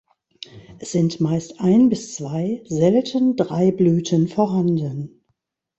[0.79, 5.21] Es sind meist ein bis zwei, selten drei Blüten vorhanden.